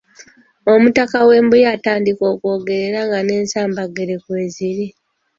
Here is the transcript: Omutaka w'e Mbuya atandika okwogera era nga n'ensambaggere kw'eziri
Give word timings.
Omutaka 0.73 1.17
w'e 1.27 1.37
Mbuya 1.45 1.69
atandika 1.75 2.23
okwogera 2.33 2.83
era 2.87 2.99
nga 3.07 3.19
n'ensambaggere 3.23 4.13
kw'eziri 4.23 4.87